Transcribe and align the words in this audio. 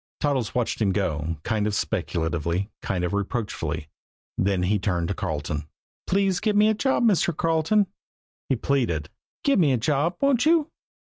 Toddles 0.19 0.55
watched 0.55 0.81
him 0.81 0.93
go 0.93 1.37
kind 1.43 1.67
of 1.67 1.75
speculatively, 1.75 2.71
kind 2.81 3.03
of 3.03 3.13
reproachfully. 3.13 3.87
Then 4.35 4.63
he 4.63 4.79
turned 4.79 5.09
to 5.09 5.13
Carleton. 5.13 5.67
"Please 6.07 6.39
give 6.39 6.55
me 6.55 6.69
a 6.69 6.73
job, 6.73 7.03
Mr. 7.03 7.37
Carleton," 7.37 7.85
he 8.49 8.55
pleaded. 8.55 9.11
"Give 9.43 9.59
me 9.59 9.73
a 9.73 9.77
job, 9.77 10.15
won't 10.19 10.43
you?" 10.43 10.71